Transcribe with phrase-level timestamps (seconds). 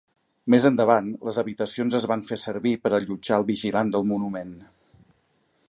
[0.51, 4.57] Més endavant, les habitacions es van fer servir per allotjar el vigilant del monument.